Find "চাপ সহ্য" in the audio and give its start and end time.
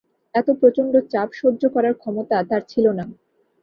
1.11-1.61